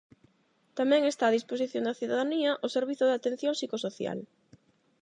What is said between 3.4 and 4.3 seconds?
psicosocial.